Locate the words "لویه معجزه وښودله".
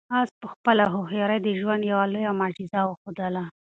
2.13-3.43